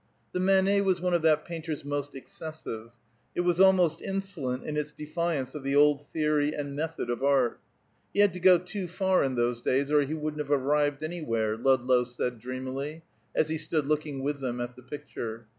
[0.31, 2.89] The Manet was one of that painter's most excessive;
[3.35, 7.59] it was almost insolent in its defiance of the old theory and method of art.
[8.11, 11.55] "He had to go too far, in those days, or he wouldn't have arrived anywhere,"
[11.55, 13.03] Ludlow said, dreamily,
[13.35, 15.45] as he stood looking with them at the picture.